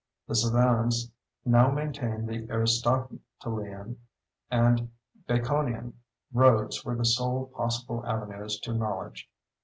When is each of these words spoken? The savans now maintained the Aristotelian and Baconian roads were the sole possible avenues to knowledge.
The 0.27 0.33
savans 0.33 1.11
now 1.45 1.69
maintained 1.69 2.27
the 2.27 2.49
Aristotelian 2.49 3.97
and 4.49 4.89
Baconian 5.29 5.93
roads 6.33 6.83
were 6.83 6.95
the 6.95 7.05
sole 7.05 7.45
possible 7.55 8.03
avenues 8.03 8.59
to 8.61 8.73
knowledge. 8.73 9.29